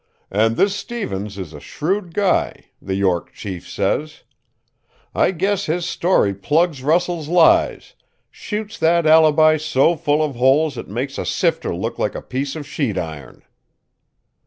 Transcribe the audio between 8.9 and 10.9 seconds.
alibi so full of holes it